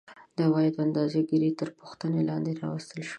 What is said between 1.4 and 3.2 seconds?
تر پوښتنې لاندې راوستل شوې